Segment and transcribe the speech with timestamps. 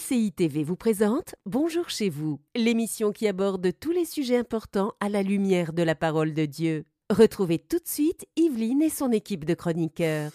[0.00, 5.08] MCI TV vous présente Bonjour chez vous, l'émission qui aborde tous les sujets importants à
[5.08, 6.84] la lumière de la parole de Dieu.
[7.10, 10.30] Retrouvez tout de suite Yveline et son équipe de chroniqueurs.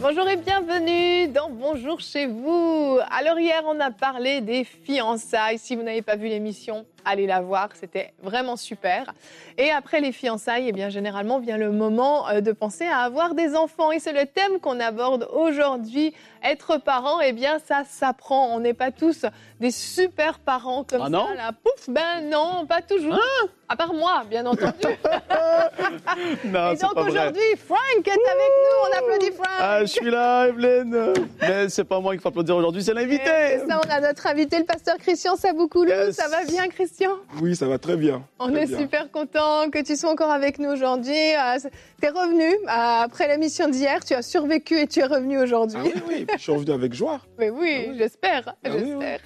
[0.00, 2.98] Bonjour et bienvenue dans Bonjour chez vous.
[3.10, 5.58] Alors hier, on a parlé des fiançailles.
[5.58, 9.12] Si vous n'avez pas vu l'émission, allez la voir, c'était vraiment super.
[9.56, 13.34] Et après les fiançailles, eh bien généralement vient le moment euh, de penser à avoir
[13.34, 16.14] des enfants et c'est le thème qu'on aborde aujourd'hui.
[16.44, 18.54] Être parent, eh bien ça s'apprend.
[18.54, 19.26] On n'est pas tous
[19.60, 21.10] des super parents comme Ah ça.
[21.10, 21.50] non là.
[21.52, 23.14] Pouf, ben non, pas toujours.
[23.14, 24.72] Hein à part moi, bien entendu.
[26.44, 28.78] Non, et donc aujourd'hui, Frank est avec nous.
[28.84, 29.48] On applaudit Frank.
[29.60, 31.12] Ah, je suis là, Evelyne.
[31.40, 33.58] Mais c'est pas moi qu'il faut applaudir aujourd'hui, c'est l'invité.
[33.68, 35.90] Ça, on a notre invité, le pasteur Christian Saboukoulou.
[35.90, 36.16] Yes.
[36.16, 36.87] Ça va bien, Christian
[37.42, 38.26] Oui, ça va très bien.
[38.38, 38.78] On Très est bien.
[38.78, 41.12] super content que tu sois encore avec nous aujourd'hui.
[41.12, 44.04] tu es revenu euh, après l'émission d'hier.
[44.04, 45.78] Tu as survécu et tu es revenu aujourd'hui.
[45.80, 47.20] Ah oui, oui, je suis revenu avec joie.
[47.38, 47.94] Mais oui, Ah oui.
[47.98, 48.54] j'espère.
[48.64, 49.20] Ah oui, j'espère.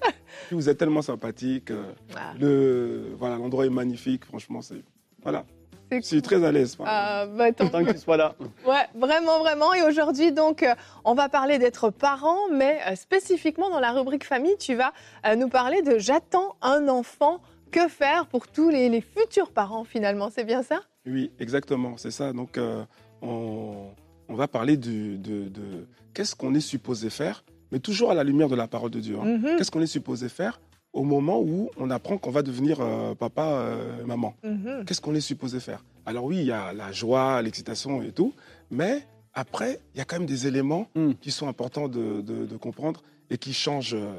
[0.48, 1.70] Puis Vous êtes tellement sympathique.
[1.70, 2.32] euh, Ah.
[2.40, 4.24] Le, voilà, l'endroit est magnifique.
[4.24, 4.82] Franchement, c'est,
[5.22, 5.44] voilà.
[5.90, 6.78] C'est Je suis très à l'aise.
[6.86, 8.34] Ah, bah, tant Tant que tu sois là.
[8.66, 9.74] Ouais, vraiment, vraiment.
[9.74, 14.24] Et aujourd'hui, donc, euh, on va parler d'être parent, mais euh, spécifiquement dans la rubrique
[14.24, 14.94] famille, tu vas
[15.26, 17.40] euh, nous parler de j'attends un enfant.
[17.72, 20.80] Que faire pour tous les, les futurs parents, finalement C'est bien ça?
[21.06, 22.32] Oui, exactement, c'est ça.
[22.32, 22.84] Donc, euh,
[23.22, 23.88] on,
[24.28, 28.24] on va parler du- de, de qu'est-ce qu'on est supposé faire, mais toujours à la
[28.24, 29.16] lumière de la parole de Dieu.
[29.20, 29.24] hein.
[29.38, 30.60] Mhm, Qu'est-ce qu'on est supposé faire
[30.92, 34.34] au moment où on apprend qu'on va devenir euh, papa, euh, maman?
[34.44, 34.84] Mhm.
[34.86, 35.82] Qu'est-ce qu'on est supposé faire?
[36.04, 38.34] Alors oui, il y a la joie, l'excitation et tout,
[38.70, 41.12] mais après, il y a quand même des éléments Mm.
[41.22, 44.12] qui sont importants de, de- de comprendre et qui changent, euh,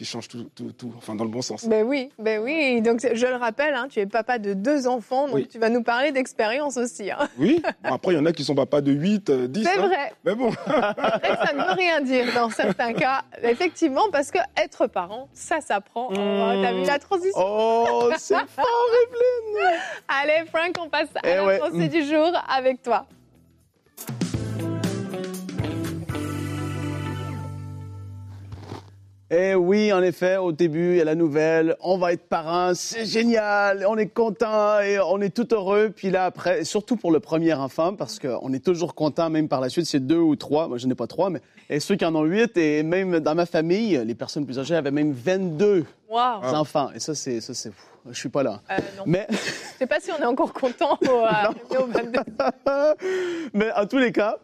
[0.00, 1.66] qui changent tout, tout, tout, enfin dans le bon sens.
[1.68, 2.80] Ben oui, ben oui.
[2.80, 5.46] Donc, je le rappelle, hein, tu es papa de deux enfants, donc Oui.
[5.46, 7.10] tu vas nous parler d'expérience aussi.
[7.10, 7.28] hein.
[7.38, 9.62] Oui, Bon, après, il y en a qui sont papas de 8, euh, 10.
[9.62, 9.86] C'est hein.
[9.88, 10.12] vrai.
[10.24, 15.28] Mais bon, ça ne veut rien dire dans certains cas, effectivement, parce que être parent,
[15.34, 16.08] ça s'apprend.
[16.12, 16.62] Oh, Mm.
[16.62, 17.38] T'as vu la transition?
[17.38, 19.80] Oh, c'est fort, Evelyne.
[20.08, 21.58] Allez, Frank, on passe à Eh la ouais.
[21.58, 23.04] pensée du jour avec toi.
[29.32, 32.72] Eh oui, en effet, au début, il y a la nouvelle, on va être parents,
[32.74, 35.92] c'est génial, on est content et on est tout heureux.
[35.94, 39.60] Puis là, après, surtout pour le premier enfant, parce qu'on est toujours content, même par
[39.60, 40.66] la suite, c'est deux ou trois.
[40.66, 43.36] Moi, je n'ai pas trois, mais et ceux qui en ont huit, et même dans
[43.36, 46.42] ma famille, les personnes plus âgées avaient même 22 Waouh.
[46.56, 46.90] enfants.
[46.92, 47.86] Et ça, c'est, ça, c'est, fou.
[48.10, 48.62] je suis pas là.
[48.68, 49.04] Euh, non.
[49.06, 49.36] Mais, Je
[49.78, 52.18] sais pas si on est encore content au, euh, au 22.
[53.54, 54.38] mais en tous les cas,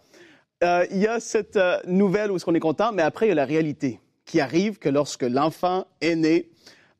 [0.62, 3.30] euh, il y a cette euh, nouvelle où est-ce qu'on est content, mais après, il
[3.30, 6.50] y a la réalité qui arrive que lorsque l'enfant est né,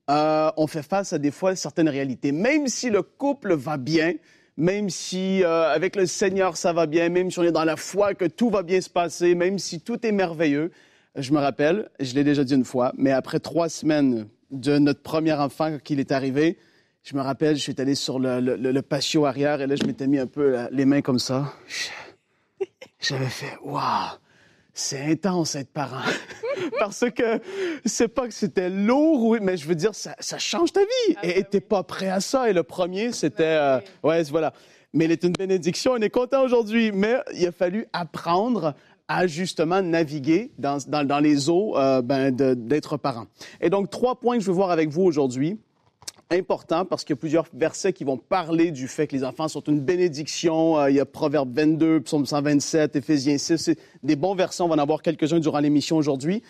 [0.08, 2.32] euh, on fait face à des fois certaines réalités.
[2.32, 4.14] Même si le couple va bien,
[4.56, 7.76] même si euh, avec le Seigneur ça va bien, même si on est dans la
[7.76, 10.70] foi que tout va bien se passer, même si tout est merveilleux,
[11.16, 15.02] je me rappelle, je l'ai déjà dit une fois, mais après trois semaines de notre
[15.02, 16.56] premier enfant qu'il est arrivé,
[17.02, 20.06] je me rappelle, je suis allé sur le, le- patio arrière et là, je m'étais
[20.06, 21.52] mis un peu la- les mains comme ça.
[23.00, 24.10] J'avais fait, waouh,
[24.76, 26.02] c'est intense être parent.
[26.78, 27.40] Parce que
[27.84, 31.16] c'est pas que c'était lourd, oui, mais je veux dire, ça, ça change ta vie.
[31.16, 32.50] Ah, et t'es pas prêt à ça.
[32.50, 34.52] Et le premier, c'était, euh, ouais, voilà.
[34.92, 35.92] Mais il est une bénédiction.
[35.92, 36.92] On est content aujourd'hui.
[36.92, 38.74] Mais il a fallu apprendre
[39.08, 43.26] à justement naviguer dans, dans, dans les eaux euh, ben, d'être parent.
[43.60, 45.58] Et donc, trois points que je veux voir avec vous aujourd'hui
[46.30, 49.48] important parce qu'il y a plusieurs versets qui vont parler du fait que les enfants
[49.48, 50.78] sont une bénédiction.
[50.78, 53.56] Euh, il y a Proverbe 22, Psaume 127, Éphésiens 6.
[53.56, 54.62] C'est des bons versets.
[54.62, 56.42] On va en avoir quelques-uns durant l'émission aujourd'hui.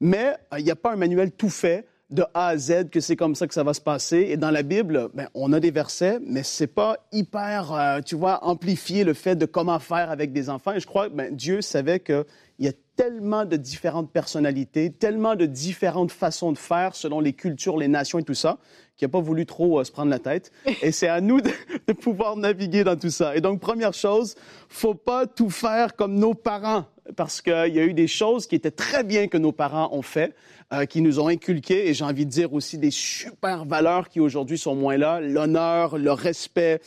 [0.00, 3.00] Mais euh, il n'y a pas un manuel tout fait de A à Z que
[3.00, 4.26] c'est comme ça que ça va se passer.
[4.30, 8.14] Et dans la Bible, ben, on a des versets, mais c'est pas hyper, euh, tu
[8.14, 10.72] vois, amplifié le fait de comment faire avec des enfants.
[10.72, 12.24] Et je crois que ben, Dieu savait qu'il
[12.60, 17.76] y a tellement de différentes personnalités, tellement de différentes façons de faire selon les cultures,
[17.76, 18.58] les nations et tout ça,
[18.96, 20.52] qu'il n'a pas voulu trop euh, se prendre la tête.
[20.82, 21.50] Et c'est à nous de,
[21.92, 23.36] pouvoir naviguer dans tout ça.
[23.36, 24.34] Et donc, première chose,
[24.68, 26.86] faut pas tout faire comme nos parents,
[27.16, 30.02] parce qu'il y a eu des choses qui étaient très bien que nos parents ont
[30.02, 30.34] fait,
[30.72, 34.20] euh, qui nous ont inculqué, et j'ai envie de dire aussi des super valeurs qui
[34.20, 36.80] aujourd'hui sont moins là, l'honneur, le respect,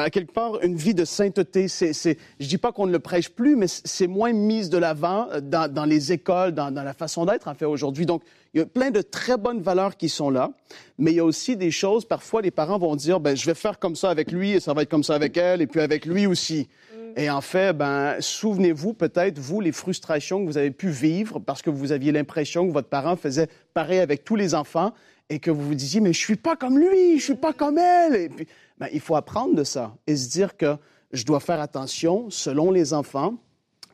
[0.00, 1.68] à quelque part une vie de sainteté.
[1.68, 4.78] C'est, c'est, je dis pas qu'on ne le prêche plus, mais c'est moins mise de
[4.78, 8.06] l'avant euh, dans, dans les écoles, dans, dans la façon d'être en fait aujourd'hui.
[8.06, 10.52] Donc, il y a plein de très bonnes valeurs qui sont là,
[10.98, 13.54] mais il y a aussi des choses, parfois les parents vont dire, ben, je vais
[13.54, 15.80] faire comme ça avec lui, et ça va être comme ça avec elle, et puis
[15.80, 16.68] avec lui aussi.
[17.16, 21.62] Et en fait, ben, souvenez-vous peut-être, vous, les frustrations que vous avez pu vivre parce
[21.62, 24.92] que vous aviez l'impression que votre parent faisait pareil avec tous les enfants
[25.30, 27.78] et que vous vous disiez, mais je suis pas comme lui, je suis pas comme
[27.78, 28.14] elle.
[28.16, 28.46] Et puis,
[28.78, 30.76] ben, il faut apprendre de ça et se dire que
[31.12, 33.34] je dois faire attention selon les enfants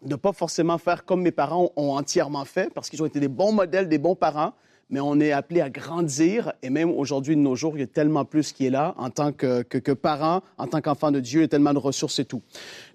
[0.03, 3.29] de pas forcément faire comme mes parents ont entièrement fait, parce qu'ils ont été des
[3.29, 4.55] bons modèles, des bons parents,
[4.91, 6.53] mais on est appelé à grandir.
[6.63, 9.11] Et même aujourd'hui, de nos jours, il y a tellement plus qui est là en
[9.11, 11.79] tant que, que, que parent, en tant qu'enfant de Dieu, il y a tellement de
[11.79, 12.43] ressources et tout.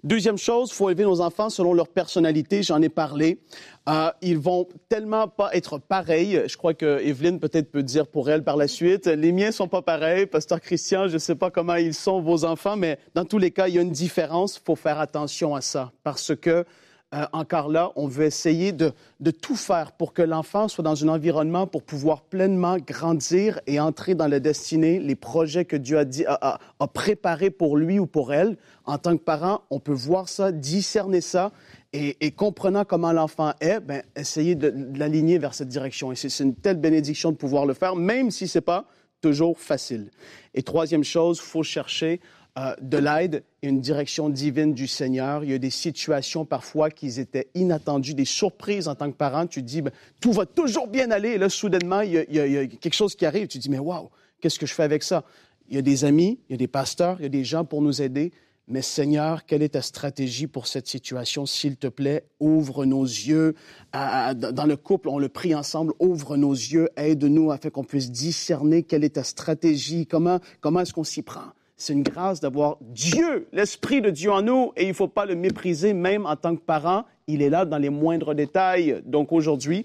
[0.04, 2.62] Deuxième chose, il faut élever nos enfants selon leur personnalité.
[2.62, 3.40] J'en ai parlé.
[3.88, 6.42] Euh, ils vont tellement pas être pareils.
[6.46, 9.06] Je crois que Evelyne peut-être peut dire pour elle par la suite.
[9.06, 10.26] Les miens sont pas pareils.
[10.26, 13.50] Pasteur Christian, je ne sais pas comment ils sont vos enfants, mais dans tous les
[13.50, 14.56] cas, il y a une différence.
[14.56, 16.64] Il faut faire attention à ça parce que
[17.16, 21.02] euh, encore là, on veut essayer de, de tout faire pour que l'enfant soit dans
[21.04, 25.98] un environnement pour pouvoir pleinement grandir et entrer dans la destinée, les projets que Dieu
[25.98, 28.58] a, a, préparés pour lui ou pour elle.
[28.84, 31.52] En tant que parent, on peut voir ça, discerner ça
[31.92, 36.12] et, et comprenant comment l'enfant est, ben, essayer de, de l'aligner vers cette direction.
[36.12, 38.84] Et c'est une telle bénédiction de pouvoir le faire, même si ce n'est pas
[39.22, 40.10] toujours facile.
[40.54, 42.20] Et troisième chose, il faut chercher
[42.58, 45.44] euh, de l'aide et une direction divine du Seigneur.
[45.44, 49.46] Il y a des situations parfois qui étaient inattendues, des surprises en tant que parent.
[49.46, 49.92] Tu dis, ben,
[50.22, 51.32] tout va toujours bien aller.
[51.32, 53.26] Et là, soudainement, il y, a, il, y a, il y, a, quelque chose qui
[53.26, 53.46] arrive.
[53.48, 54.08] Tu dis, mais waouh,
[54.40, 55.24] qu'est-ce que je fais avec ça?
[55.68, 57.66] Il y a des amis, il y a des pasteurs, il y a des gens
[57.66, 58.32] pour nous aider.
[58.68, 61.44] Mais Seigneur, quelle est ta stratégie pour cette situation?
[61.44, 63.54] S'il te plaît, ouvre nos yeux.
[63.92, 68.82] Dans le couple, on le prie ensemble, ouvre nos yeux, aide-nous afin qu'on puisse discerner
[68.82, 71.52] quelle est ta stratégie, comment, comment est-ce qu'on s'y prend?
[71.76, 75.26] C'est une grâce d'avoir Dieu, l'Esprit de Dieu en nous, et il ne faut pas
[75.26, 77.04] le mépriser, même en tant que parent.
[77.26, 79.02] Il est là dans les moindres détails.
[79.04, 79.84] Donc aujourd'hui,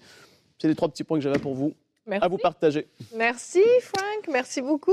[0.58, 1.74] c'est les trois petits points que j'avais pour vous.
[2.12, 2.26] Merci.
[2.26, 2.88] À vous partager.
[3.16, 4.92] Merci Frank, merci beaucoup.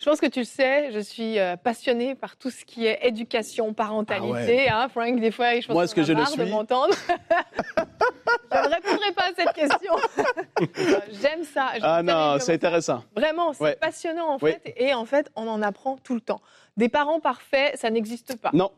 [0.00, 2.98] Je pense que tu le sais, je suis euh, passionnée par tout ce qui est
[3.02, 4.66] éducation, parentalité.
[4.68, 4.84] Ah ouais.
[4.84, 6.44] hein, Frank, des fois, je pense Moi, ce que je marre le suis.
[6.44, 6.92] de m'entendre.
[8.52, 9.94] je ne répondrai pas à cette question.
[11.22, 11.70] J'aime ça.
[11.82, 13.04] Ah non, c'est intéressant.
[13.14, 13.76] Vraiment, c'est ouais.
[13.76, 14.60] passionnant en fait.
[14.66, 14.72] Oui.
[14.76, 16.40] Et en fait, on en apprend tout le temps.
[16.76, 18.50] Des parents parfaits, ça n'existe pas.
[18.52, 18.72] Non.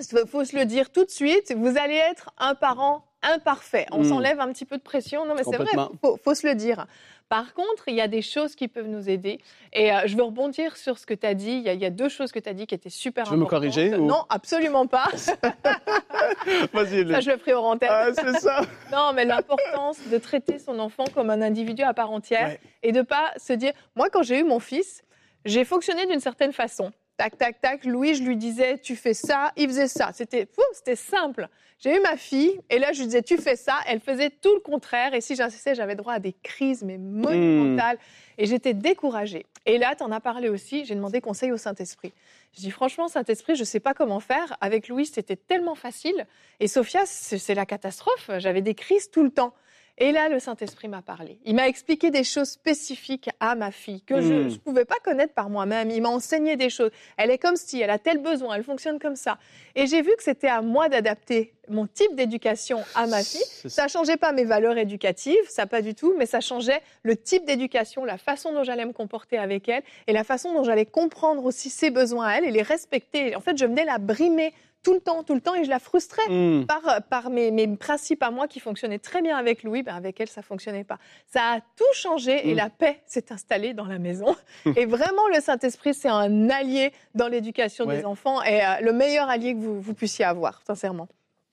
[0.00, 1.54] Il faut se le dire tout de suite.
[1.56, 3.86] Vous allez être un parent imparfait.
[3.92, 4.08] On mmh.
[4.08, 5.24] s'enlève un petit peu de pression.
[5.24, 6.86] Non, mais c'est vrai, il faut, faut, se le dire.
[7.28, 9.38] Par contre, il y a des choses qui peuvent nous aider.
[9.72, 11.50] Et euh, je veux rebondir sur ce que tu as dit.
[11.50, 13.24] Il y, a, il y, a, deux choses que tu as dit qui étaient super
[13.24, 13.62] tu veux importantes.
[13.62, 14.06] me corriger ou...
[14.06, 15.08] Non, absolument pas.
[16.72, 17.88] Vas-y, Ça, je le ferai au antenne.
[17.92, 18.62] Ah, c'est ça.
[18.92, 22.60] non, mais l'importance de traiter son enfant comme un individu à part entière ouais.
[22.82, 23.72] et de pas se dire.
[23.94, 25.02] Moi, quand j'ai eu mon fils,
[25.44, 26.92] j'ai fonctionné d'une certaine façon.
[27.18, 27.84] Tac, tac, tac.
[27.84, 30.12] Louis, je lui disais, tu fais ça, il faisait ça.
[30.14, 31.48] C'était, c'était simple.
[31.80, 33.74] J'ai eu ma fille, et là, je lui disais, tu fais ça.
[33.86, 35.14] Elle faisait tout le contraire.
[35.14, 37.96] Et si j'insistais, j'avais droit à des crises, mais monumentales.
[37.96, 38.40] Mmh.
[38.40, 39.46] Et j'étais découragée.
[39.66, 40.84] Et là, tu en as parlé aussi.
[40.84, 42.12] J'ai demandé conseil au Saint-Esprit.
[42.54, 44.56] Je dis, franchement, Saint-Esprit, je ne sais pas comment faire.
[44.60, 46.24] Avec Louis, c'était tellement facile.
[46.60, 48.30] Et Sophia, c'est la catastrophe.
[48.38, 49.54] J'avais des crises tout le temps.
[50.00, 51.40] Et là, le Saint-Esprit m'a parlé.
[51.44, 54.22] Il m'a expliqué des choses spécifiques à ma fille que mmh.
[54.22, 55.90] je ne pouvais pas connaître par moi-même.
[55.90, 56.90] Il m'a enseigné des choses.
[57.16, 59.38] Elle est comme si, elle a tel besoin, elle fonctionne comme ça.
[59.74, 63.44] Et j'ai vu que c'était à moi d'adapter mon type d'éducation à ma fille.
[63.66, 67.16] Ça ne changeait pas mes valeurs éducatives, ça pas du tout, mais ça changeait le
[67.16, 70.86] type d'éducation, la façon dont j'allais me comporter avec elle et la façon dont j'allais
[70.86, 73.36] comprendre aussi ses besoins à elle et les respecter.
[73.36, 75.78] En fait, je venais la brimer tout le temps, tout le temps, et je la
[75.78, 76.66] frustrais mmh.
[76.66, 80.20] par, par mes, mes, principes à moi qui fonctionnaient très bien avec Louis, ben avec
[80.20, 80.98] elle, ça fonctionnait pas.
[81.26, 82.48] Ça a tout changé mmh.
[82.48, 84.36] et la paix s'est installée dans la maison.
[84.76, 87.98] et vraiment, le Saint-Esprit, c'est un allié dans l'éducation ouais.
[87.98, 91.08] des enfants et euh, le meilleur allié que vous, vous puissiez avoir, sincèrement.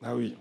[0.07, 0.35] Ah oui,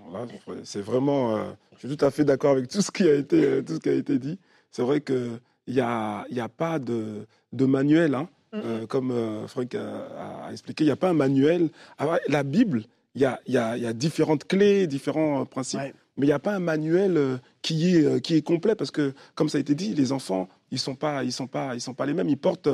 [0.64, 1.36] c'est vraiment.
[1.36, 3.76] Euh, je suis tout à fait d'accord avec tout ce qui a été, euh, tout
[3.76, 4.38] ce qui a été dit.
[4.70, 8.14] C'est vrai qu'il n'y a, y a pas de, de manuel.
[8.14, 8.28] Hein.
[8.52, 9.12] Euh, comme
[9.48, 11.70] Franck a, a, expliqué, il n'y a pas un manuel.
[11.98, 12.84] Alors, la Bible,
[13.14, 15.94] il y a, y, a, y a, différentes clés, différents principes, ouais.
[16.18, 19.48] mais il n'y a pas un manuel qui est, qui est complet parce que, comme
[19.48, 22.06] ça a été dit, les enfants, ils sont pas, ils sont pas, ils sont pas
[22.06, 22.30] les mêmes.
[22.36, 22.72] Ils portent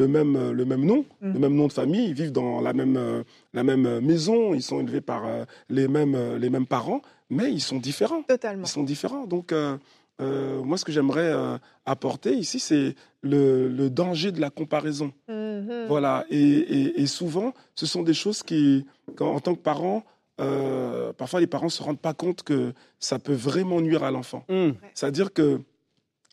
[0.00, 1.32] le même, le même nom, mm.
[1.36, 2.06] le même nom de famille.
[2.10, 2.98] Ils vivent dans la même,
[3.58, 4.54] la même maison.
[4.54, 5.22] Ils sont élevés par
[5.68, 8.22] les mêmes, les mêmes parents, mais ils sont différents.
[8.22, 8.64] Totalement.
[8.68, 9.26] Ils sont différents.
[9.26, 9.52] Donc
[10.20, 15.12] euh, moi, ce que j'aimerais euh, apporter ici, c'est le, le, danger de la comparaison.
[15.28, 15.86] Mm -hmm.
[15.88, 16.24] Voilà.
[16.30, 16.38] Et,
[16.76, 18.84] et, et, souvent, ce sont des choses qui,
[19.16, 20.02] quand, en tant que parent,
[20.40, 24.10] euh, parfois les parents ne se rendent pas compte que ça peut vraiment nuire à
[24.10, 24.42] l'enfant.
[24.48, 24.70] Mm.
[24.94, 25.60] C'est-à-dire que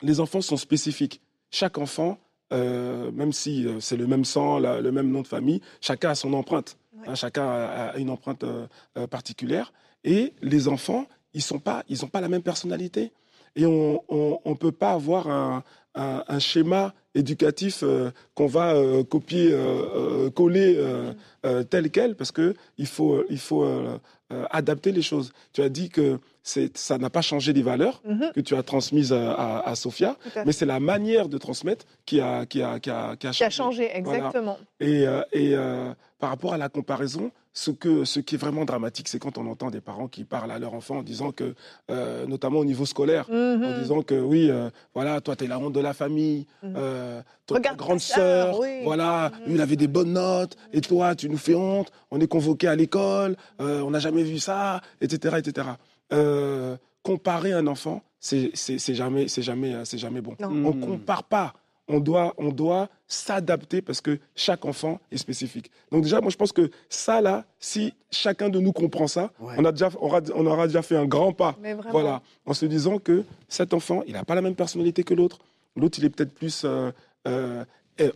[0.02, 1.22] les enfants sont spécifiques.
[1.52, 2.20] Chaque enfant,
[2.54, 6.16] euh, même si c'est le même sang, la, le même nom de famille, chacun a
[6.16, 6.78] son empreinte.
[6.94, 7.10] Ouais.
[7.10, 8.68] Hein, chacun a, a, une empreinte euh,
[9.08, 9.74] particulière.
[10.04, 13.12] Et les enfants, ils n'ont pas, ils pas la même personnalité
[13.56, 14.02] et on
[14.46, 15.64] ne peut pas avoir un,
[15.96, 20.80] un, un schéma éducatif euh, qu'on va euh, copier, euh, coller
[21.70, 23.66] tel quel, parce qu'il faut, il faut
[24.30, 25.34] adapter les choses.
[25.54, 26.20] Tu as dit que
[26.88, 28.32] ça n'a pas changé les valeurs mm -hmm.
[28.36, 29.76] que tu as transmises à, à, à
[30.46, 33.38] mais c'est la manière de transmettre qui a, qui a, qui a, qui a changé.
[33.38, 34.58] Qui a changé, exactement.
[34.80, 35.26] Voilà.
[35.34, 35.50] Et, et
[36.22, 39.46] par rapport à la comparaison, ce, que, ce qui est vraiment dramatique, c'est quand on
[39.54, 41.48] entend des parents qui parlent à leur enfant en disant que,
[41.90, 43.80] euh, notamment au niveau scolaire, en Mhm.
[43.82, 46.74] disant que oui, euh, voilà, toi, tu es la honte de la famille, Mhm.
[46.78, 48.82] euh, toi, ta grande sœur, oui.
[48.90, 49.46] voilà, Mhm.
[49.48, 52.68] lui, il avait des bonnes notes, et toi, tu nous fais honte, on est convoqué
[52.68, 55.38] à l'école, euh, on n'a jamais vu ça, etc.
[55.42, 55.68] etc.
[56.14, 60.36] Euh, comparer un enfant, c'est c'est- c'est jamais, c'est jamais, euh, c'est jamais bon.
[60.40, 60.48] Non.
[60.50, 60.80] On Mm.
[60.82, 61.54] compare pas.
[61.90, 65.72] On doit, on doit s'adapter parce que chaque enfant est spécifique.
[65.90, 69.56] Donc déjà, moi, je pense que ça, là, si chacun de nous comprend ça, Ouais.
[69.58, 71.56] on, a déjà, on, aura, on aura déjà fait un grand pas.
[71.62, 71.92] Mais vraiment.
[71.92, 75.40] Voilà, en se disant que cet enfant, il n'a pas la même personnalité que l'autre.
[75.78, 76.92] L'autre, il est peut-être plus euh,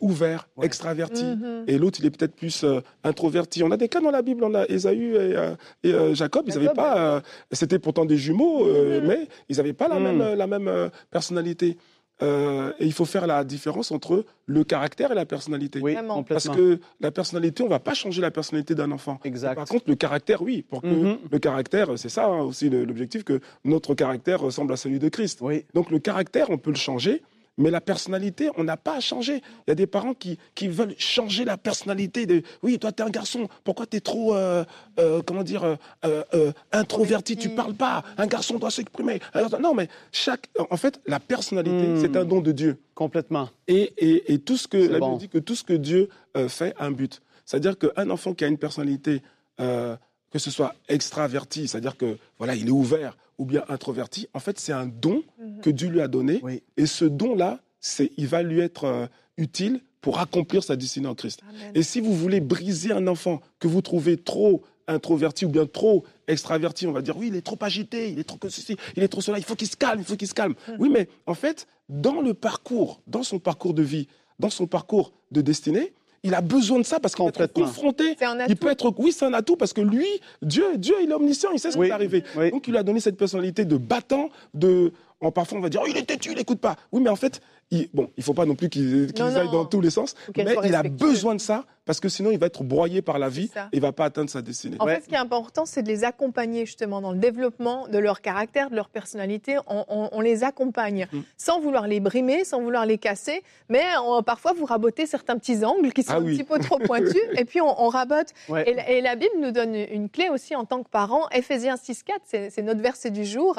[0.02, 0.66] ouvert, Ouais.
[0.66, 1.24] extraverti.
[1.24, 1.64] Mhm.
[1.68, 3.64] Et l'autre, il est peut-être plus euh, introverti.
[3.64, 6.46] On a des cas dans la Bible, on a Ésaü et, euh, et, euh, Jacob,
[6.48, 6.98] ils n'avaient pas.
[7.18, 7.22] euh,
[7.52, 9.08] C'était pourtant des jumeaux, euh, Mhm.
[9.08, 10.04] mais ils n'avaient pas la Mhm.
[10.18, 11.78] même, la même euh, personnalité.
[12.24, 15.80] Euh, et il faut faire la différence entre le caractère et la personnalité.
[15.82, 15.96] Oui.
[16.30, 19.20] Parce que la personnalité, on ne va pas changer la personnalité d'un enfant.
[19.24, 19.56] Exact.
[19.56, 20.64] Par contre, le caractère, oui.
[20.70, 20.88] Pour que
[21.32, 25.40] le caractère, c'est ça hein, aussi l'objectif, que notre caractère ressemble à celui de Christ.
[25.42, 25.66] Oui.
[25.74, 27.24] Donc le caractère, on peut le changer,
[27.58, 29.42] mais la personnalité, on n'a pas à changer.
[29.68, 32.26] Il y a des parents qui, qui veulent changer la personnalité.
[32.26, 34.64] De, oui, toi, tu es un garçon, pourquoi tu es trop, euh,
[35.00, 39.20] euh, comment dire, euh, introverti, tu parles pas, un garçon doit s'exprimer.
[39.60, 42.02] Non, mais chaque, en fait, la personnalité, Hmm.
[42.02, 42.78] c'est un don de Dieu.
[42.96, 43.50] Complètement.
[43.68, 45.12] Et, et, et tout ce que la bon.
[45.12, 46.10] Bible dit que tout ce que Dieu
[46.48, 47.22] fait a un but.
[47.46, 49.22] C'est-à-dire qu'un enfant qui a une personnalité,
[49.58, 54.60] que ce soit extraverti, c'est-à-dire que voilà, il est ouvert, ou bien introverti, en fait,
[54.60, 55.62] c'est un don Mhm.
[55.62, 56.40] que Dieu lui a donné.
[56.44, 56.62] Oui.
[56.78, 59.08] Et ce don-là, c'est, il va lui être euh,
[59.38, 61.42] utile pour accomplir sa destinée en Christ.
[61.50, 61.72] Amen.
[61.74, 66.04] Et si vous voulez briser un enfant que vous trouvez trop introverti ou bien trop
[66.28, 69.02] extraverti, on va dire oui, il est trop agité, il est trop que ceci, il
[69.02, 70.54] est trop cela, il faut qu'il se calme, il faut qu'il se calme.
[70.68, 70.76] Mhm.
[70.80, 74.08] Oui, mais en fait, dans le parcours, dans son parcours de vie,
[74.38, 75.94] dans son parcours de destinée,
[76.24, 77.66] il a besoin de ça parce qu'il peut être Complètement.
[77.66, 78.16] confronté.
[78.22, 78.56] Un Il atout.
[78.56, 80.06] peut être, oui, c'est un atout parce que lui,
[80.42, 82.24] Dieu, Dieu, il est omniscient, il sait ce qui va arriver.
[82.52, 85.82] Donc, il lui a donné cette personnalité de battant, de, en, parfois on va dire,
[85.84, 86.76] oh, il est têtu, il n'écoute pas.
[86.92, 89.46] Oui, mais en fait, il, bon, il faut pas non plus qu'il qu'il Non, aille
[89.48, 89.52] non.
[89.54, 92.46] dans tous les sens, mais il a besoin de ça parce que sinon il va
[92.46, 94.78] être broyé par la vie et il va pas atteindre sa destinée.
[94.80, 94.96] En Ouais.
[94.96, 98.22] fait, ce qui est important, c'est de les accompagner justement dans le développement de leur
[98.22, 99.58] caractère, de leur personnalité.
[99.68, 101.20] On, on- on les accompagne Mm.
[101.38, 105.66] sans vouloir les brimer, sans vouloir les casser, mais on- parfois vous rabotez certains petits
[105.66, 106.38] angles qui sont Ah un oui.
[106.38, 106.78] petit peu trop
[107.16, 108.28] pointus, et puis on, on rabote.
[108.48, 108.70] Ouais.
[108.70, 111.28] Et, la- et la Bible nous donne une clé aussi en tant que parents.
[111.34, 113.56] Éphésiens 6.4, c'est c'est notre verset du jour.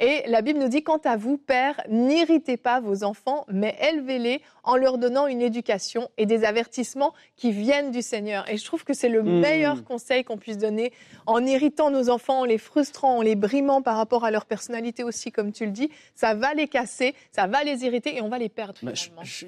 [0.00, 4.40] Et la Bible nous dit, quant à vous, pères, n'irritez pas vos enfants, mais élevez-les
[4.64, 8.48] en leur donnant une éducation et des avertissements qui viennent du Seigneur.
[8.50, 9.40] Et je trouve que c'est le Mm.
[9.40, 10.92] meilleur conseil qu'on puisse donner
[11.26, 15.02] en irritant nos enfants, en les frustrant, en les brimant par rapport à leur personnalité
[15.04, 15.90] aussi, comme tu le dis.
[16.14, 18.78] Ça va les casser, ça va les irriter et on va les perdre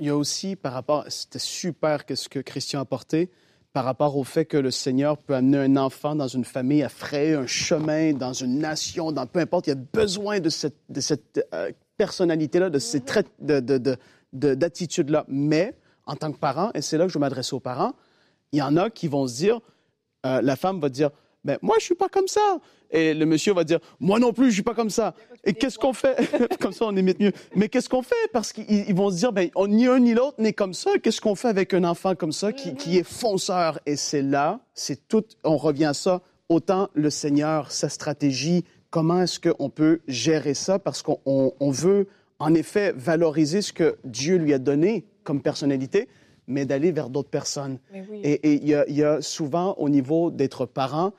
[0.00, 3.30] il y a aussi par rapport, c'était super que ce que Christian a apporté,
[3.72, 6.88] par rapport au fait que le Seigneur peut amener un enfant dans une famille à
[6.88, 10.76] frayer un chemin, dans une nation, dans peu importe, il y a besoin de cette,
[10.88, 13.96] de cette euh, personnalité-là, de ces traits de, de, de-
[14.32, 15.24] de- d'attitude-là.
[15.28, 15.74] Mais
[16.06, 17.92] en tant que parent, et c'est là que je m'adresse aux parents,
[18.52, 19.60] il y en a qui vont se dire,
[20.24, 21.10] euh, la femme va dire,
[21.44, 22.58] ben moi je suis pas comme ça,
[22.90, 25.14] et le monsieur va dire, moi non plus je suis pas comme ça.
[25.44, 26.16] Et qu'est-ce qu'on fait?
[26.60, 27.32] Comme ça on imite mieux.
[27.54, 28.16] Mais qu'est-ce qu'on fait?
[28.32, 30.90] Parce qu'ils ils vont se dire, ben ni un ni l'autre n'est comme ça.
[31.02, 33.78] Qu'est-ce qu'on fait avec un enfant comme ça qui, qui est fonceur?
[33.86, 35.24] Et c'est là, c'est tout.
[35.44, 36.22] On revient à ça.
[36.48, 40.78] Autant le Seigneur, sa stratégie, comment est-ce qu'on peut gérer ça?
[40.78, 42.06] Parce qu'on on- on veut
[42.38, 46.08] en effet valoriser ce que Dieu lui a donné comme personnalité,
[46.46, 47.78] mais d'aller vers d'autres personnes.
[47.92, 48.20] Oui.
[48.24, 51.12] Et il y, y a souvent, au niveau d'être parent,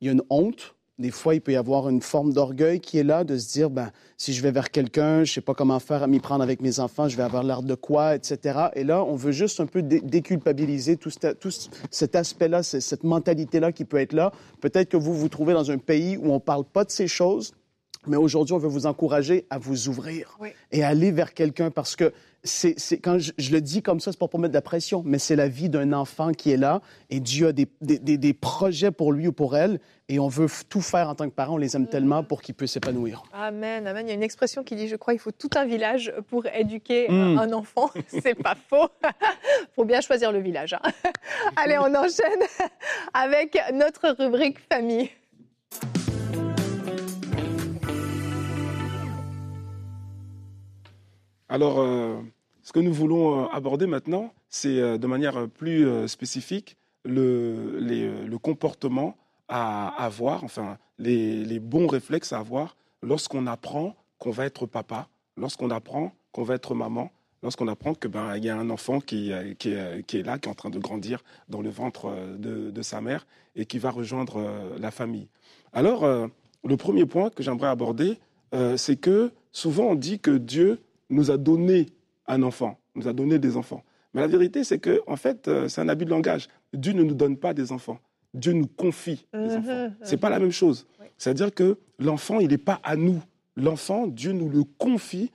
[0.00, 0.73] il y a une honte.
[1.00, 3.68] Des fois, il peut y avoir une forme d'orgueil qui est là, de se dire,
[3.68, 6.60] ben, si je vais vers quelqu'un, je sais pas comment faire à m'y prendre avec
[6.62, 8.68] mes enfants, je vais avoir l'air de quoi, etc.
[8.76, 11.10] Et là, on veut juste un peu dé- déculpabiliser tout,
[11.40, 14.30] tout ce- cet aspect-là, ce- cette mentalité-là qui peut être là.
[14.60, 17.52] Peut-être que vous vous trouvez dans un pays où on parle pas de ces choses,
[18.06, 20.50] mais aujourd'hui, on veut vous encourager à vous ouvrir Oui.
[20.72, 22.12] et aller vers quelqu'un parce que
[22.46, 25.02] c'est, quand je, je le dis comme ça, c'est pas pour mettre de la pression,
[25.06, 28.18] mais c'est la vie d'un enfant qui est là et Dieu a des, des, des-
[28.18, 29.80] des projets pour lui ou pour elle
[30.10, 31.54] et on veut tout faire en tant que parents.
[31.54, 33.22] On les aime tellement pour qu'ils puissent s'épanouir.
[33.32, 34.04] Amen, amen.
[34.06, 36.44] Il y a une expression qui dit, je crois, il faut tout un village pour
[36.46, 37.38] éduquer Mm.
[37.38, 37.88] un enfant.
[38.08, 38.88] C'est pas faux.
[39.74, 40.74] faut bien choisir le village.
[40.74, 40.82] hein.
[41.56, 42.42] Allez, on enchaîne
[43.14, 45.08] avec notre rubrique famille.
[51.54, 52.16] Alors, euh,
[52.64, 58.38] ce que nous voulons euh, aborder maintenant, c'est euh, de manière plus spécifique le, le
[58.38, 64.66] comportement à avoir, enfin, les, les bons réflexes à avoir lorsqu'on apprend qu'on va être
[64.66, 67.12] papa, lorsqu'on apprend qu'on va être maman,
[67.44, 69.30] lorsqu'on apprend que ben y a un enfant qui,
[69.60, 72.72] qui, est, qui, est, là, qui est en train de grandir dans le ventre de,
[72.72, 74.42] de sa mère et qui va rejoindre
[74.80, 75.28] la famille.
[75.72, 78.18] Alors, le premier point que j'aimerais aborder,
[78.76, 80.80] c'est que souvent on dit que Dieu
[81.10, 81.86] nous a donné
[82.26, 83.82] un enfant, nous a donné des enfants.
[84.12, 86.48] Mais la vérité, c'est que, en fait, c'est un abus de langage.
[86.72, 87.98] Dieu ne nous donne pas des enfants.
[88.34, 89.84] Dieu nous confie des mhm, enfants.
[89.84, 89.94] Mhm.
[90.02, 90.86] C'est pas la même chose.
[91.16, 93.22] C'est-à-dire que l'enfant, il n'est pas à nous.
[93.56, 95.30] L'enfant, Dieu nous le confie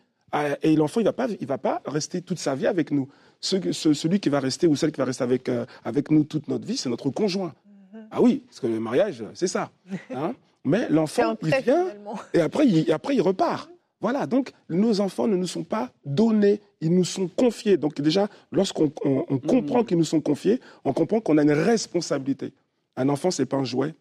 [0.62, 3.08] et l'enfant, il ne va, pas, va pas rester toute sa vie avec nous.
[3.40, 6.68] celui qui va rester ou celle qui va rester avec, euh, avec nous toute notre
[6.68, 7.54] vie, c'est notre conjoint.
[7.94, 8.08] Mhm.
[8.12, 9.72] Ah oui, parce que le mariage, c'est ça.
[10.14, 10.34] Hein.
[10.66, 11.88] Mais l'enfant, il vient
[12.34, 13.72] et après il, après, il repart.
[14.01, 17.75] Voilà, donc nos enfants ne nous sont pas donnés, ils nous sont confiés.
[17.75, 22.53] Donc déjà, lorsqu'on comprend qu'ils nous sont confiés, on comprend qu'on a une responsabilité.
[22.96, 23.94] Un enfant, ce n'est pas un jouet.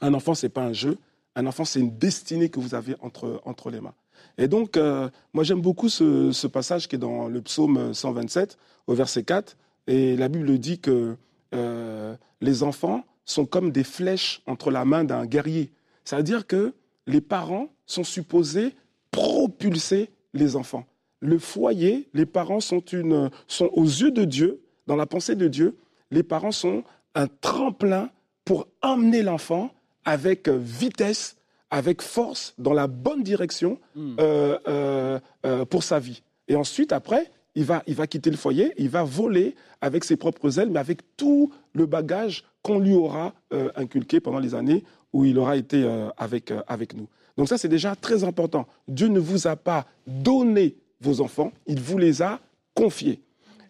[0.00, 0.98] Un enfant, ce n'est pas un jeu.
[1.34, 3.94] Un enfant, c'est une destinée que vous avez entre, entre les mains.
[4.38, 8.56] Et donc, euh, moi, j'aime beaucoup ce, passage qui est dans le psaume 127,
[8.86, 9.56] au verset 4.
[9.88, 11.16] Et la Bible dit que
[11.54, 15.72] euh, les enfants sont comme des flèches entre la main d'un guerrier.
[16.04, 16.74] C'est-à-dire que
[17.06, 18.74] les parents sont supposés
[19.16, 20.84] propulser les enfants.
[21.20, 25.48] Le foyer, les parents sont, une, sont aux yeux de Dieu, dans la pensée de
[25.48, 25.78] Dieu,
[26.10, 28.10] les parents sont un tremplin
[28.44, 29.70] pour emmener l'enfant
[30.04, 31.36] avec vitesse,
[31.70, 34.16] avec force, dans la bonne direction hmm.
[34.20, 36.22] euh, euh, euh, pour sa vie.
[36.46, 40.16] Et ensuite, après, il va, il va quitter le foyer, il va voler avec ses
[40.16, 43.32] propres ailes, mais avec tout le bagage qu'on lui aura
[43.76, 47.08] inculqué pendant les années où il aura été avec, avec nous.
[47.36, 48.66] Donc ça, c'est déjà très important.
[48.88, 52.40] Dieu ne vous a pas donné vos enfants, il vous les a
[52.74, 53.20] confiés.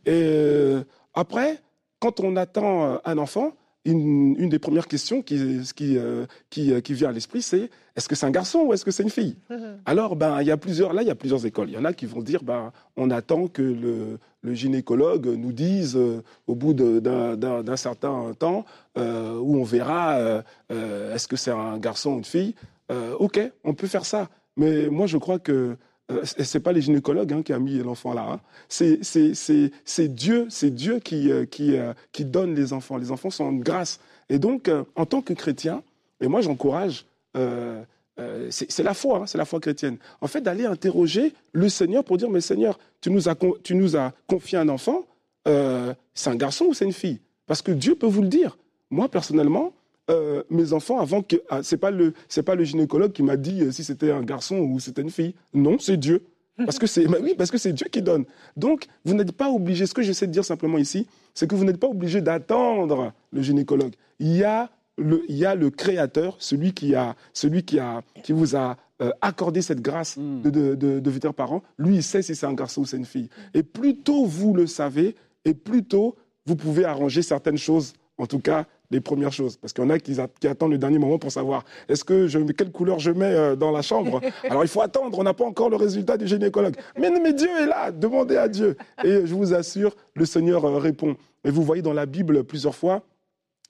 [0.05, 0.77] Et
[1.15, 1.61] après,
[1.99, 3.53] quand on attend un enfant,
[3.87, 6.27] une, des premières questions qui, qui, euh,
[6.59, 9.03] euh, qui, vient à l'esprit, c'est est-ce que c'est un garçon ou est-ce que c'est
[9.03, 9.37] une fille?
[9.87, 11.71] Alors, ben, il y a plusieurs, là, il y a plusieurs écoles.
[11.71, 14.19] Il y en a qui vont dire, ben, on attend que le,
[14.55, 18.65] gynécologue nous dise, euh, au bout d'un certain temps,
[18.97, 22.55] où on verra, est-ce que c'est un garçon ou une fille
[22.91, 24.29] Ok, on peut faire ça.
[24.57, 25.77] Mais moi, je crois que
[26.11, 28.27] euh, ce n'est pas les gynécologues hein, qui a mis l'enfant là.
[28.31, 28.41] Hein.
[28.69, 32.97] C'est Dieu, c'est Dieu qui, euh, qui, euh, qui, donne les enfants.
[32.97, 33.99] Les enfants sont une grâce.
[34.29, 35.83] Et donc, en tant que chrétien,
[36.21, 39.99] et moi j'encourage, c'est la foi, hein, c'est la foi chrétienne.
[40.21, 43.97] En fait, d'aller interroger le Seigneur pour dire, mais Seigneur, tu nous as, tu nous
[43.97, 45.05] as confié un enfant,
[45.45, 47.21] c'est un garçon ou c'est une fille?
[47.47, 48.59] Parce que Dieu peut vous le dire.
[48.91, 49.73] Moi, personnellement,
[50.11, 53.37] euh, mes enfants avant que ah, c'est pas le c'est pas le gynécologue qui m'a
[53.37, 55.35] dit euh, si c'était un garçon ou c'était une fille.
[55.53, 56.25] Non, c'est Dieu.
[56.59, 58.25] Parce que c'est oui, parce que c'est Dieu qui donne.
[58.57, 59.87] Donc, vous n'êtes pas obligé.
[59.87, 63.43] Ce que j'essaie de dire simplement ici, c'est que vous n'êtes pas obligé d'attendre le
[63.43, 63.95] gynécologue.
[64.19, 68.03] Il y a le, il y a le créateur, celui qui a, celui qui a,
[68.23, 70.43] qui vous a euh, accordé cette grâce mm.
[70.43, 71.63] de, de, de, devenir parent.
[71.79, 73.29] Lui, il sait si c'est un garçon ou c'est une fille.
[73.53, 75.15] Et plus tôt vous le savez,
[75.45, 76.17] et plus tôt
[76.47, 79.57] vous pouvez arranger certaines choses, en tout cas les premières choses.
[79.57, 82.39] Parce qu'il y en a qui, attendent le dernier moment pour savoir est-ce que je,
[82.39, 84.21] quelle couleur je mets euh, dans la chambre?
[84.49, 86.77] Alors il faut attendre, on n'a pas encore le résultat du gynécologue.
[86.99, 88.77] Mais, mais Dieu est là, demandez à Dieu.
[89.05, 91.17] Et je vous assure, le Seigneur euh, répond.
[91.45, 93.03] Et vous voyez dans la Bible plusieurs fois,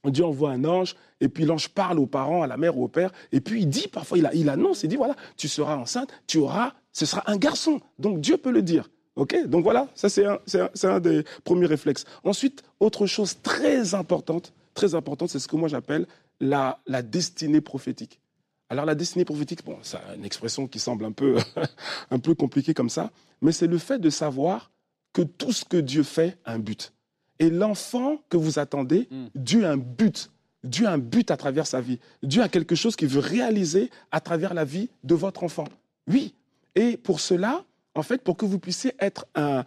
[0.04, 2.88] Dieu envoie un ange, et puis l'ange parle aux parents, à la mère ou au
[2.88, 6.10] père, et puis il dit parfois, il, il annonce, il dit voilà, tu seras enceinte,
[6.26, 7.80] tu auras, ce sera un garçon.
[7.98, 8.88] Donc Dieu peut le dire.
[9.16, 9.34] OK?
[9.46, 10.38] Donc voilà, ça c'est un,
[10.84, 12.04] un, des premiers réflexes.
[12.22, 16.06] Ensuite, autre chose très importante, très importante, c'est ce que moi j'appelle
[16.38, 18.20] la, la, destinée prophétique.
[18.68, 21.38] Alors la destinée prophétique, bon, c'est une expression qui semble un peu,
[22.10, 23.10] un peu compliquée comme ça,
[23.42, 24.70] mais c'est le fait de savoir
[25.12, 26.92] que tout ce que Dieu fait a un but.
[27.38, 29.26] Et l'enfant que vous attendez, hmm.
[29.34, 30.30] Dieu a un but.
[30.62, 31.98] Dieu a un but à travers sa vie.
[32.22, 35.66] Dieu a quelque chose qu'il veut réaliser à travers la vie de votre enfant.
[36.08, 36.34] Oui.
[36.74, 39.64] Et pour cela, en fait, pour que vous puissiez être un,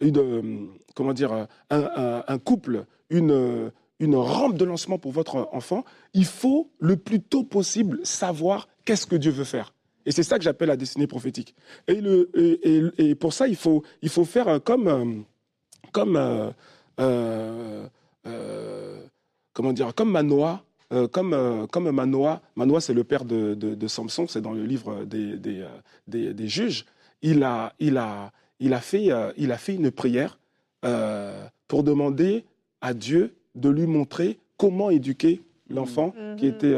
[0.00, 6.70] une, comment dire, un couple, une, une rampe de lancement pour votre enfant, il faut
[6.78, 9.72] le plus tôt possible savoir qu'est-ce que Dieu veut faire.
[10.06, 11.54] Et c'est ça que j'appelle la destinée prophétique.
[11.88, 15.24] Et, pour ça, il faut, il faut faire comme,
[15.92, 16.16] comme,
[17.00, 17.88] euh,
[18.26, 19.00] euh,
[19.52, 20.62] comment dire, comme Manoah.
[20.92, 25.04] Euh, comme, comme Manoah, Manoah c'est le père de, de, Samson, c'est dans le livre
[25.04, 26.84] des, des, des, juges.
[27.22, 28.30] Il a, il, a,
[28.60, 30.38] il, a fait, il a fait une prière
[31.66, 32.44] pour demander
[32.80, 36.54] à Dieu de lui montrer comment éduquer l'enfant qui, mhm.
[36.54, 36.74] était,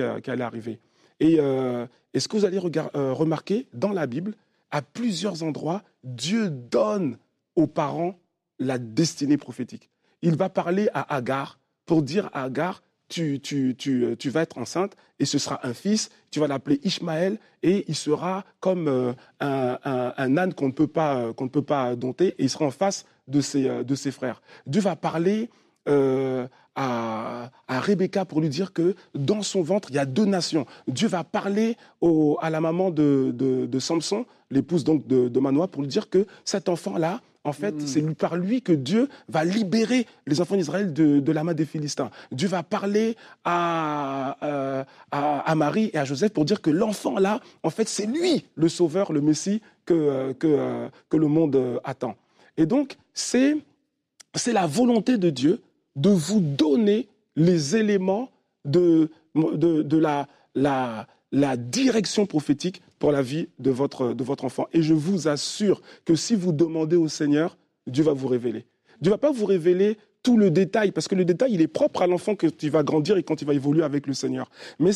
[0.00, 0.80] euh, qui, allait arriver.
[1.20, 4.34] Et, euh, ce que vous allez euh, remarquer dans la Bible,
[4.70, 7.18] à plusieurs endroits, Dieu donne
[7.56, 8.18] aux parents
[8.58, 9.90] la destinée prophétique.
[10.22, 14.56] Il va parler à Agar pour dire à Agar, tu, tu, tu, tu, vas être
[14.56, 19.14] enceinte et ce sera un fils, tu vas l'appeler Ishmaël et il sera comme un,
[19.40, 22.64] un, un, âne qu'on ne, peut pas, qu'on ne peut pas dompter et il sera
[22.64, 24.40] en face de ses, de ses frères.
[24.66, 25.50] Dieu va parler
[25.88, 30.24] euh, à, à, Rebecca pour lui dire que dans son ventre, il y a deux
[30.24, 30.66] nations.
[30.88, 35.40] Dieu va parler au, à la maman de, de, de Samson, l'épouse donc de, de,
[35.40, 37.86] Manoah, pour lui dire que cet enfant-là, en fait, mm.
[37.86, 41.66] c'est par lui que Dieu va libérer les enfants d'Israël de, de, la main des
[41.66, 42.10] Philistins.
[42.30, 47.40] Dieu va parler à, euh, à, à, Marie et à Joseph pour dire que l'enfant-là,
[47.62, 52.14] en fait, c'est lui le sauveur, le Messie que, que, que le monde attend.
[52.56, 53.56] Et donc, c'est
[54.46, 55.60] la volonté de Dieu
[55.96, 58.30] de vous donner les éléments
[58.64, 64.44] de, de, de la, la, la, direction prophétique pour la vie de votre, de votre
[64.44, 64.66] enfant.
[64.72, 68.66] Et je vous assure que si vous demandez au Seigneur, Dieu va vous révéler.
[69.00, 72.02] Dieu va pas vous révéler tout le détail, parce que le détail, il est propre
[72.02, 74.50] à l'enfant que tu vas grandir et quand il va évoluer avec le Seigneur.
[74.78, 74.92] Mais,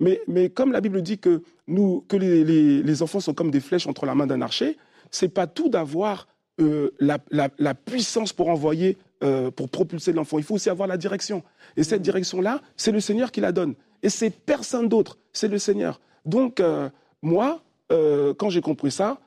[0.00, 3.50] mais, mais comme la Bible dit que, nous, que les, les, les enfants sont comme
[3.50, 4.78] des flèches entre la main d'un archer,
[5.10, 6.26] c'est pas tout d'avoir
[6.60, 10.38] euh, la, la, la, puissance pour envoyer euh, pour propulser l'enfant.
[10.38, 11.42] Il faut aussi avoir la direction.
[11.76, 13.74] Et cette direction-là, c'est le Seigneur qui la donne.
[14.02, 16.00] Et c'est personne d'autre, c'est le Seigneur.
[16.24, 16.88] Donc, euh,
[17.22, 19.18] moi, euh, quand j'ai compris ça,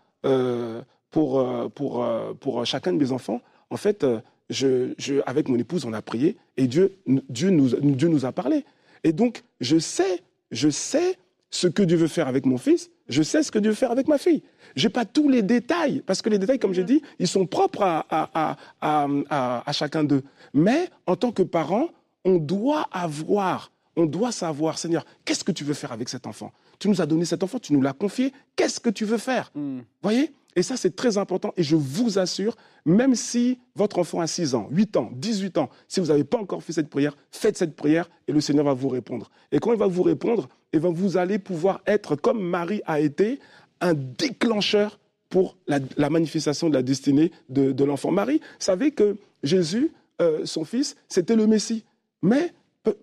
[1.11, 2.07] pour, pour,
[2.39, 4.03] pour chacun de mes enfants, en fait,
[4.49, 6.97] je, je, avec mon épouse, on a prié et Dieu,
[7.29, 8.65] Dieu, nous, Dieu nous a parlé.
[9.03, 11.19] Et donc, je sais, je sais
[11.51, 13.91] ce que Dieu veut faire avec mon fils, je sais ce que Dieu veut faire
[13.91, 14.43] avec ma fille.
[14.75, 16.87] Je n'ai pas tous les détails, parce que les détails, comme j'ai mm.
[16.87, 20.23] dit, ils sont propres à, à, à, à chacun d'eux.
[20.53, 21.89] Mais en tant que parent,
[22.23, 26.51] on doit avoir, on doit savoir, Seigneur, qu'est-ce que tu veux faire avec cet enfant?
[26.79, 29.51] Tu nous as donné cet enfant, tu nous l'as confié, qu'est-ce que tu veux faire?
[29.55, 29.79] Mm.
[30.01, 30.33] Voyez?
[30.55, 31.53] Et ça, c'est très important.
[31.57, 35.69] Et je vous assure, même si votre enfant a 6 ans, 8 ans, 18 ans,
[35.87, 38.73] si vous n'avez pas encore fait cette prière, faites cette prière et le Seigneur va
[38.73, 39.29] vous répondre.
[39.51, 43.01] Et quand il va vous répondre, eh bien, vous allez pouvoir être, comme Marie a
[43.01, 43.39] été,
[43.81, 48.11] un déclencheur pour la, manifestation de la destinée de, de l'enfant.
[48.11, 49.91] Marie savait que Jésus,
[50.21, 51.83] euh, son fils, c'était le Messie.
[52.21, 52.53] Mais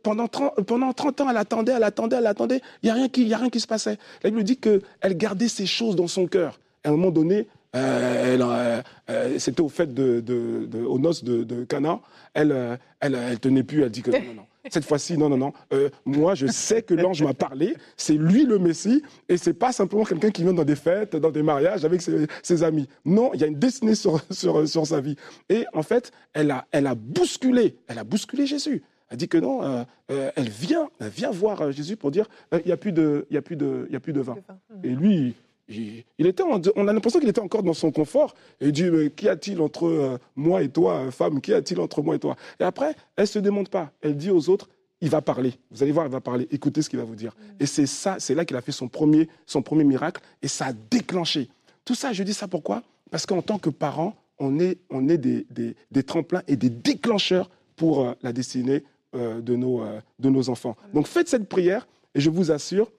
[0.02, 2.60] pendant 30, pendant 30 ans, elle attendait, elle attendait, elle attendait.
[2.82, 3.98] Il n'y a, rien qui, a rien qui se passait.
[4.22, 8.36] La Bible dit qu'elle gardait ces choses dans son cœur à un moment donné, euh,
[8.38, 12.00] euh, euh, c'était au fait de, de, de, aux noces de, de Cana,
[12.34, 14.42] elle, euh, elle, elle tenait plus, elle dit que non, non, non.
[14.70, 15.52] Cette fois-ci, non, non, non.
[15.72, 17.76] Euh, moi, je sais que l'ange m'a parlé.
[17.96, 21.32] C'est lui le Messie, et c'est pas simplement quelqu'un qui vient dans des fêtes, dans
[21.32, 22.86] des mariages avec ses, ses amis.
[23.04, 25.16] Non, il y a une destinée sur, sur, sur sa vie.
[25.48, 28.84] Et en fait, elle a, elle a bousculé, elle a bousculé Jésus.
[29.10, 32.62] Elle dit que non, euh, euh, elle vient, elle vient voir Jésus pour dire, il
[32.64, 34.36] n'y a plus de, il y a plus de, il y a plus de vin.
[34.84, 35.34] Et lui,
[35.68, 38.34] il était on a l'impression qu'il était encore dans son confort.
[38.60, 41.40] Et il dit, mais qu'y a-t-il entre euh, moi et toi, femme?
[41.40, 42.36] Qu'y a-t-il entre moi et toi?
[42.60, 43.92] Et après, elle ne se démonte pas.
[44.00, 44.68] Elle dit aux autres,
[45.00, 45.54] il va parler.
[45.70, 46.46] Vous allez voir, il va parler.
[46.50, 47.34] Écoutez ce qu'il va vous dire.
[47.58, 50.20] Et c'est ça, c'est là qu'il a fait son premier, son premier miracle.
[50.42, 51.48] Et ça a déclenché.
[51.84, 52.82] Tout ça, je dis ça pourquoi?
[53.10, 56.70] Parce qu'en tant que parents, on est, on est des, des, des tremplins et des
[56.70, 59.84] déclencheurs pour euh, la destinée euh, de, nos,
[60.18, 60.76] de nos enfants.
[60.94, 62.90] Donc faites cette prière et je vous assure,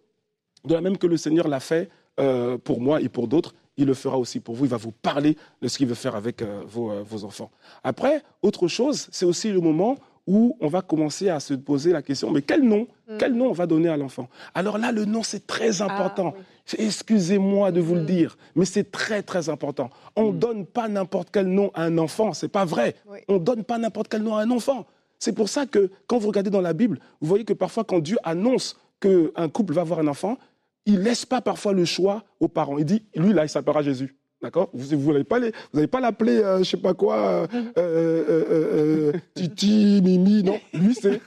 [0.66, 3.88] de la même que le Seigneur l'a fait euh, pour moi et pour d'autres, il
[3.88, 4.66] le fera aussi pour vous.
[4.66, 7.50] Il va vous parler de ce qu'il veut faire avec euh, vos, euh, vos, enfants.
[7.84, 12.02] Après, autre chose, c'est aussi le moment où on va commencer à se poser la
[12.02, 13.18] question, mais quel nom mm.
[13.18, 14.30] Quel nom on va donner à l'enfant?
[14.54, 16.34] Alors là, le nom, c'est très ah, important.
[16.36, 16.86] Ah, oui.
[16.86, 18.00] Excusez-moi de vous mm.
[18.00, 19.90] le dire, mais c'est très, très important.
[20.16, 20.40] On ne mm.
[20.40, 22.96] donne pas n'importe quel nom à un enfant, c'est pas vrai.
[23.08, 23.20] Oui.
[23.28, 24.86] On ne donne pas n'importe quel nom à un enfant.
[25.20, 28.00] C'est pour ça que quand vous regardez dans la Bible, vous voyez que parfois quand
[28.00, 30.38] Dieu annonce qu'un couple va avoir un enfant,
[30.86, 32.78] il laisse pas parfois le choix aux parents.
[32.78, 34.16] Il dit, lui, là, il s'appellera Jésus.
[34.42, 34.70] D'accord?
[34.74, 40.44] Vous vous n'allez pas l'appeler, euh, je sais pas quoi, euh, euh, euh, Titi, Mimi,
[40.44, 40.60] non?
[40.74, 41.22] Lui, c'est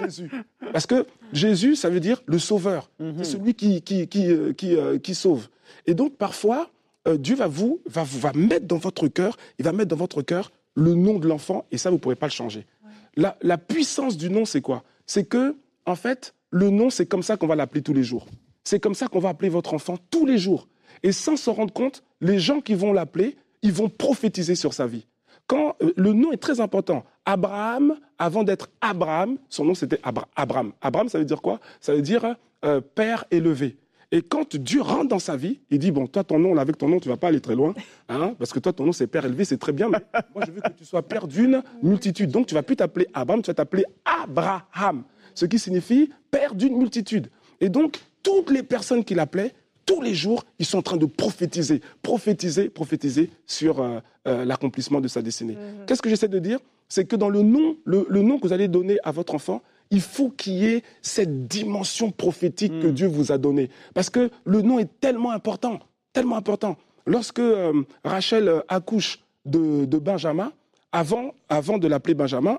[0.00, 0.30] Jésus.
[0.72, 2.90] Parce que Jésus, ça veut dire le sauveur.
[3.00, 3.14] Mm -hmm.
[3.18, 5.48] C'est celui qui, qui, qui, qui, qui, sauve.
[5.86, 6.70] Et donc, parfois,
[7.18, 10.52] Dieu va vous, va, va mettre dans votre cœur, il va mettre dans votre cœur
[10.76, 12.62] le nom de l'enfant, et ça, vous ne pourrez pas le changer.
[12.84, 12.92] Ouais.
[13.22, 14.84] La, la puissance du nom, c'est quoi?
[15.06, 18.26] C'est que, en fait, le nom, c'est comme ça qu'on va l'appeler tous les jours.
[18.68, 20.68] C'est comme ça qu'on va appeler votre enfant tous les jours.
[21.02, 24.86] Et sans s'en rendre compte, les gens qui vont l'appeler, ils vont prophétiser sur sa
[24.86, 25.06] vie.
[25.46, 27.06] Quand euh, le nom est très important.
[27.24, 30.72] Abraham, avant d'être Abraham, son nom c'était Abra Abraham.
[30.82, 31.60] Abraham, ça veut dire quoi?
[31.80, 33.78] Ça veut dire euh, père élevé.
[34.12, 36.76] Et quand Dieu rentre dans sa vie, il dit bon, toi ton nom, là, avec
[36.76, 37.72] ton nom, tu vas pas aller très loin,
[38.10, 40.00] hein, parce que toi ton nom c'est père élevé, c'est très bien, mais
[40.34, 42.30] moi je veux que tu sois père d'une multitude.
[42.30, 45.04] Donc tu vas plus t'appeler Abraham, tu vas t'appeler Abraham,
[45.34, 47.30] ce qui signifie père d'une multitude.
[47.62, 49.52] Et donc toutes les personnes qui l'appelaient,
[49.86, 55.00] tous les jours, ils sont en train de prophétiser, prophétiser, prophétiser sur euh, euh, l'accomplissement
[55.00, 55.54] de sa destinée.
[55.54, 55.86] -hmm.
[55.86, 56.58] Qu'est-ce que j'essaie de dire?
[56.88, 59.60] C'est que dans le nom, le, le, nom que vous allez donner à votre enfant,
[59.90, 62.92] il faut qu'il y ait cette dimension prophétique que Mm.
[62.98, 63.68] Dieu vous a donnée.
[63.94, 65.78] Parce que le nom est tellement important,
[66.12, 66.76] tellement important.
[67.06, 67.72] Lorsque euh,
[68.04, 70.52] Rachel accouche de, de Benjamin,
[70.92, 72.58] avant, avant de l'appeler Benjamin,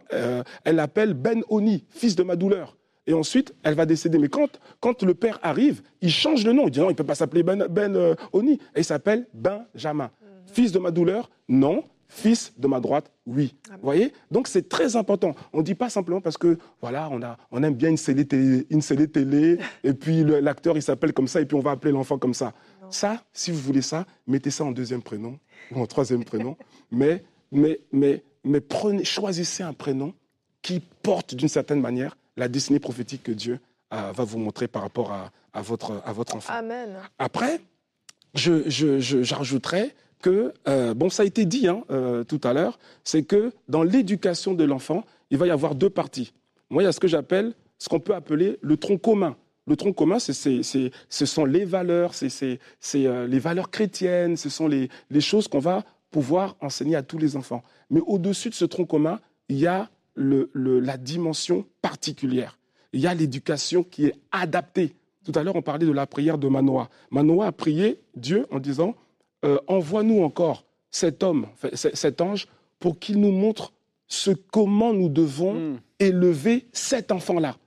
[0.66, 2.76] elle l'appelle Ben Oni, fils de ma douleur.
[3.10, 4.20] Et ensuite, elle va décéder.
[4.20, 6.68] Mais quand, quand le père arrive, il change le nom.
[6.68, 8.54] Il dit non, il ne peut pas s'appeler Ben, ben euh, Oni.
[8.76, 10.12] Et il s'appelle Benjamin.
[10.46, 11.84] Fils de ma douleur Non.
[12.08, 13.56] Fils de ma droite, oui.
[13.68, 13.74] Ah.
[13.78, 14.14] Vous voyez?
[14.30, 15.34] Donc c'est très important.
[15.54, 18.28] On ne dit pas simplement parce que voilà, on, a, on aime bien une série
[18.28, 21.72] télé, une série télé et puis l'acteur il s'appelle comme ça et puis on va
[21.72, 22.54] appeler l'enfant comme ça.
[22.82, 22.92] Non.
[22.92, 25.38] Ça, si vous voulez ça, mettez ça en deuxième prénom
[25.72, 26.58] ou en troisième prénom.
[26.92, 30.14] Mais, mais, mais, mais prenez, choisissez un prénom
[30.64, 33.60] qui porte d'une certaine manière la destinée prophétique que Dieu
[33.94, 36.54] euh, va vous montrer par rapport à, à votre, à votre enfant.
[36.54, 36.98] Amen.
[37.20, 37.60] Après,
[38.34, 42.54] je, je, je- j'ajouterais que, euh, bon, ça a été dit hein, euh, tout à
[42.54, 46.34] l'heure, c'est que dans l'éducation de l'enfant, il va y avoir deux parties.
[46.70, 49.36] Moi, il y a ce que j'appelle, ce qu'on peut appeler le tronc commun.
[49.68, 52.60] Le tronc commun, c'est, c'est- c'est- ce sont les valeurs, c'est,
[52.94, 57.36] les valeurs chrétiennes, ce sont les, les choses qu'on va pouvoir enseigner à tous les
[57.36, 57.64] enfants.
[57.90, 62.58] Mais au-dessus de ce tronc commun, il y a le- le- la dimension particulière.
[62.94, 64.94] Il y a l'éducation qui est adaptée.
[65.24, 66.90] Tout à l'heure, on parlait de la prière de Manoah.
[67.12, 68.96] Manoah a prié Dieu en disant
[69.46, 72.48] euh, Envoie-nous encore cet homme, cet ange,
[72.80, 73.74] pour qu'il nous montre
[74.08, 75.80] ce comment nous devons Mm.
[76.00, 77.58] élever cet enfant-là.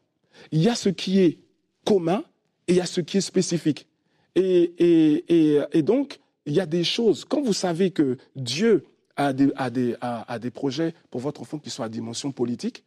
[0.51, 1.39] Il y a ce qui est
[1.85, 2.25] commun
[2.67, 3.87] et il y a ce qui est spécifique.
[4.35, 7.25] Et, et- et- et donc, il y a des choses.
[7.25, 8.85] Quand vous savez que Dieu
[9.17, 12.85] a des, a des- a des projets pour votre enfant qui sont à dimension politique,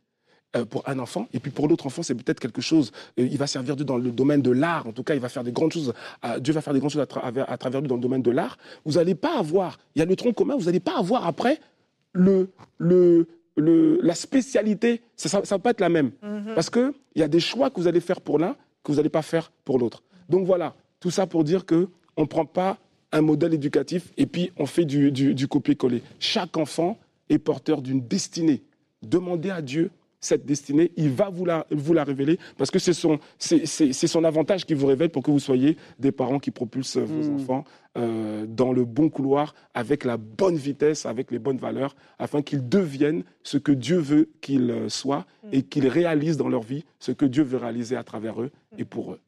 [0.56, 3.38] euh, pour un enfant, et puis pour l'autre enfant, c'est peut-être quelque chose, euh, il
[3.38, 5.52] va servir Dieu dans le domaine de l'art, en tout cas, il va faire des
[5.52, 5.94] grandes choses,
[6.40, 8.32] Dieu va faire des grandes choses à, travers, à travers lui dans le domaine de
[8.32, 11.28] l'art, vous n'allez pas avoir, il y a le tronc commun, vous n'allez pas avoir
[11.28, 11.60] après
[12.14, 16.12] le, le, le, la spécialité, ça ne va pas être la même.
[16.24, 16.54] Mhm.
[16.56, 19.10] Parce qu'il y a des choix que vous allez faire pour l'un que vous n'allez
[19.10, 20.04] pas faire pour l'autre.
[20.30, 22.78] Donc voilà, tout ça pour dire que on ne prend pas
[23.15, 26.04] un modèle éducatif et puis on fait du, du- du copier-coller.
[26.19, 26.97] Chaque enfant
[27.30, 28.62] est porteur d'une destinée.
[29.01, 32.93] Demandez à Dieu cette destinée, il va vous la, vous la révéler parce que c'est
[32.93, 36.97] son, c'est, son avantage qui vous révèle pour que vous soyez des parents qui propulsent
[36.97, 37.36] vos Mm.
[37.36, 37.63] enfants
[37.97, 42.67] euh, dans le bon couloir, avec la bonne vitesse, avec les bonnes valeurs, afin qu'ils
[42.67, 47.12] deviennent ce que Dieu veut qu'ils euh, soient et qu'ils réalisent dans leur vie ce
[47.13, 49.19] que Dieu veut réaliser à travers eux et pour eux.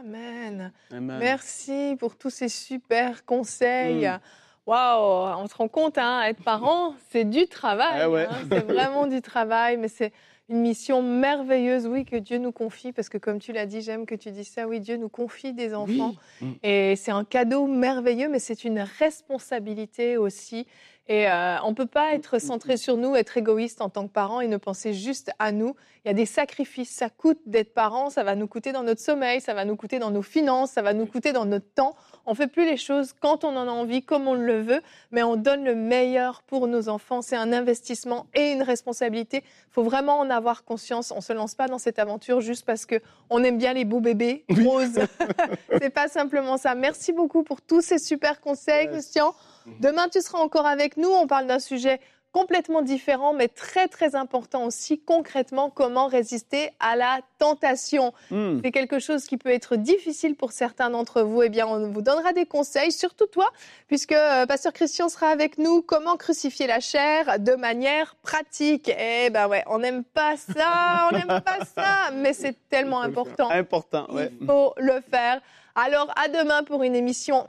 [0.00, 0.72] Amen.
[0.92, 1.18] Amen.
[1.18, 4.06] Merci pour tous ces super conseils.
[4.06, 4.20] Mm.
[4.66, 8.06] Waouh, on se rend compte, hein, être parent, c'est du travail.
[8.06, 8.26] Ouais.
[8.30, 10.12] hein, c'est vraiment du travail, mais c'est
[10.50, 14.06] une mission merveilleuse, oui, que Dieu nous confie, parce que comme tu l'as dit, j'aime
[14.06, 16.14] que tu dises ça, oui, Dieu nous confie des enfants.
[16.40, 16.48] Oui.
[16.48, 16.52] Mm.
[16.62, 20.66] Et c'est un cadeau merveilleux, mais c'est une responsabilité aussi.
[21.10, 24.12] Et euh, on ne peut pas être centré sur nous, être égoïste en tant que
[24.12, 25.74] parent et ne penser juste à nous.
[26.04, 26.90] Il y a des sacrifices.
[26.90, 29.98] Ça coûte d'être parent, ça va nous coûter dans notre sommeil, ça va nous coûter
[29.98, 31.96] dans nos finances, ça va nous coûter dans notre temps.
[32.26, 35.22] On fait plus les choses quand on en a envie, comme on le veut, mais
[35.22, 37.22] on donne le meilleur pour nos enfants.
[37.22, 39.38] C'est un investissement et une responsabilité.
[39.44, 41.10] Il faut vraiment en avoir conscience.
[41.10, 42.96] On se lance pas dans cette aventure juste parce que
[43.30, 45.00] on aime bien les beaux bébés roses.
[45.80, 46.74] C'est pas simplement ça.
[46.74, 48.92] Merci beaucoup pour tous ces super conseils, Yes.
[48.92, 49.34] Christian.
[49.80, 51.08] Demain, tu seras encore avec nous.
[51.08, 52.00] On parle d'un sujet
[52.32, 55.00] complètement différent, mais très, très important aussi.
[55.00, 58.12] Concrètement, comment résister à la tentation.
[58.30, 58.60] Mm.
[58.62, 61.42] C'est quelque chose qui peut être difficile pour certains d'entre vous.
[61.42, 63.50] Eh bien, on vous donnera des conseils, surtout toi,
[63.86, 65.82] puisque euh, Pasteur Christian sera avec nous.
[65.82, 68.90] Comment crucifier la chair de manière pratique?
[68.96, 73.50] Eh ben ouais, on n'aime pas ça, on n'aime pas ça, mais c'est tellement important.
[73.50, 74.30] Important, ouais.
[74.40, 75.40] Il faut le faire.
[75.74, 77.46] Alors, à demain pour une émission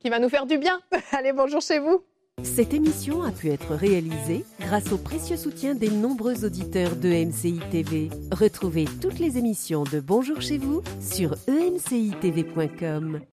[0.00, 0.80] qui va nous faire du bien.
[1.12, 2.02] Allez, bonjour chez vous.
[2.42, 7.60] Cette émission a pu être réalisée grâce au précieux soutien des nombreux auditeurs de MCI
[7.70, 8.08] TV.
[8.32, 13.20] Retrouvez toutes les émissions de Bonjour chez vous sur emcitv.com.